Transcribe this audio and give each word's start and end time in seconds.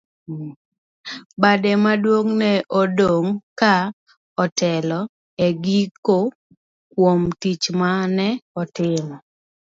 Bade 1.41 1.71
maduong' 1.83 2.31
ne 2.41 2.51
odong' 2.79 3.29
ka 3.59 3.73
otelo 4.43 4.99
e 5.45 5.47
giko 5.63 6.19
kuom 6.93 7.21
tich 7.41 7.65
mane 7.79 8.27
otimo. 8.61 9.15